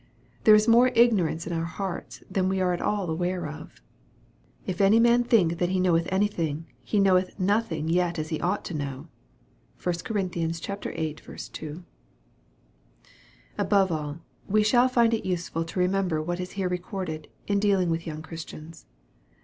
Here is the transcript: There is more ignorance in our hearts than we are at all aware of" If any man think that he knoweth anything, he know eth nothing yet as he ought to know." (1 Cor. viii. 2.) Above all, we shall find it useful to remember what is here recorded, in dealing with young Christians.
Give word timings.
There 0.45 0.55
is 0.55 0.67
more 0.67 0.87
ignorance 0.95 1.45
in 1.45 1.53
our 1.53 1.63
hearts 1.65 2.23
than 2.27 2.49
we 2.49 2.59
are 2.59 2.73
at 2.73 2.81
all 2.81 3.07
aware 3.07 3.45
of" 3.45 3.83
If 4.65 4.81
any 4.81 4.99
man 4.99 5.23
think 5.23 5.59
that 5.59 5.69
he 5.69 5.79
knoweth 5.79 6.11
anything, 6.11 6.65
he 6.83 6.99
know 6.99 7.17
eth 7.17 7.37
nothing 7.39 7.87
yet 7.87 8.17
as 8.17 8.29
he 8.29 8.41
ought 8.41 8.65
to 8.65 8.73
know." 8.73 9.09
(1 9.83 9.93
Cor. 10.03 10.19
viii. 10.23 10.53
2.) 11.13 11.83
Above 13.59 13.91
all, 13.91 14.17
we 14.47 14.63
shall 14.63 14.89
find 14.89 15.13
it 15.13 15.23
useful 15.23 15.63
to 15.65 15.79
remember 15.79 16.19
what 16.19 16.39
is 16.39 16.53
here 16.53 16.67
recorded, 16.67 17.27
in 17.45 17.59
dealing 17.59 17.91
with 17.91 18.07
young 18.07 18.23
Christians. 18.23 18.87